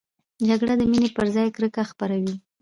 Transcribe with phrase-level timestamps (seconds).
[0.47, 2.35] جګړه د مینې پر ځای کرکه خپروي